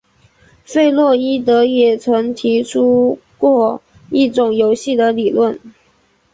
[0.65, 5.59] 弗洛伊德也曾提出过一种游戏的理论。